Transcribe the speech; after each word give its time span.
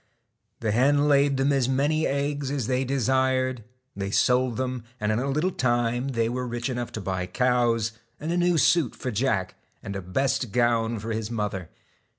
The 0.61 0.71
hen 0.71 1.07
laid 1.07 1.37
them 1.37 1.53
as 1.53 1.69
many 1.69 2.07
eggs 2.07 2.49
as 2.49 2.65
they 2.65 2.83
desired; 2.83 3.63
they 3.95 4.09
sold 4.09 4.57
them, 4.57 4.83
and 4.99 5.11
in 5.11 5.19
a 5.19 5.29
little 5.29 5.51
time 5.51 6.07
were 6.07 6.47
rich 6.47 6.71
enough 6.71 6.91
to 6.93 7.01
buy 7.01 7.27
cows, 7.27 7.91
and 8.19 8.31
a 8.31 8.37
new 8.37 8.57
suit 8.57 8.95
for 8.95 9.11
Jack, 9.11 9.53
and 9.83 9.95
a 9.95 10.01
best 10.01 10.51
gown 10.51 10.97
for 10.97 11.11
his 11.11 11.29
mother. 11.29 11.69